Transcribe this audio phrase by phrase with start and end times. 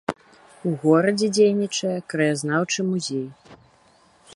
[0.69, 3.27] У горадзе дзейнічае краязнаўчы музей.